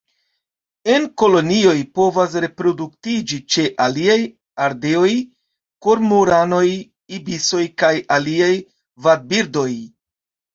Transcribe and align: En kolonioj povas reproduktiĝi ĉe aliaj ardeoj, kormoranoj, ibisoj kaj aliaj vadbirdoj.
En 0.91 1.03
kolonioj 1.21 1.75
povas 1.99 2.37
reproduktiĝi 2.45 3.37
ĉe 3.55 3.65
aliaj 3.85 4.15
ardeoj, 4.69 5.11
kormoranoj, 5.89 6.63
ibisoj 7.19 7.63
kaj 7.85 7.93
aliaj 8.19 8.51
vadbirdoj. 9.09 9.71